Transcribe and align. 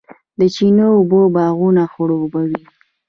د 0.39 0.41
چینو 0.55 0.87
اوبه 0.97 1.21
باغونه 1.35 1.83
خړوبوي. 1.93 2.61